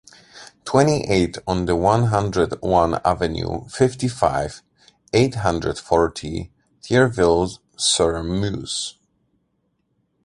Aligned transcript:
twenty-eight 0.65 1.37
on 1.45 1.65
the 1.67 1.75
one 1.75 2.05
hundred 2.05 2.59
one 2.59 2.95
avenue, 3.05 3.65
fifty-five, 3.67 4.63
eight 5.13 5.35
hundred 5.35 5.77
forty, 5.77 6.51
Thierville-sur-Meuse 6.81 8.97